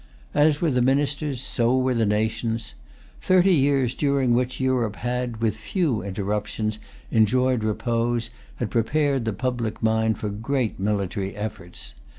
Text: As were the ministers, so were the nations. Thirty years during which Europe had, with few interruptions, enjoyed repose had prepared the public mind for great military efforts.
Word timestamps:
As 0.33 0.61
were 0.61 0.71
the 0.71 0.81
ministers, 0.81 1.41
so 1.43 1.77
were 1.77 1.93
the 1.93 2.07
nations. 2.07 2.73
Thirty 3.21 3.53
years 3.53 3.93
during 3.93 4.33
which 4.33 4.59
Europe 4.59 4.95
had, 4.95 5.37
with 5.37 5.55
few 5.55 6.01
interruptions, 6.01 6.79
enjoyed 7.11 7.63
repose 7.63 8.31
had 8.55 8.71
prepared 8.71 9.25
the 9.25 9.31
public 9.33 9.83
mind 9.83 10.17
for 10.17 10.29
great 10.29 10.79
military 10.79 11.35
efforts. 11.35 11.93